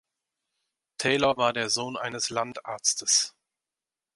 Taylor 0.97 1.37
war 1.37 1.53
der 1.53 1.69
Sohn 1.69 1.95
eines 1.95 2.31
Landarztes. 2.31 3.35